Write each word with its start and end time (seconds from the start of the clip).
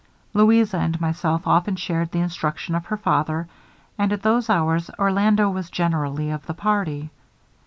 Louisa 0.33 0.77
and 0.79 0.99
myself 0.99 1.45
often 1.45 1.75
shared 1.75 2.09
the 2.09 2.21
instruction 2.21 2.73
of 2.73 2.87
her 2.87 2.97
father, 2.97 3.47
and 3.99 4.11
at 4.11 4.23
those 4.23 4.49
hours 4.49 4.89
Orlando 4.97 5.47
was 5.47 5.69
generally 5.69 6.31
of 6.31 6.43
the 6.47 6.55
party. 6.55 7.11